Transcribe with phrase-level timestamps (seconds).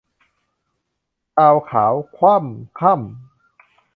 [1.35, 3.03] ชาวขาวคว่ำค่ำ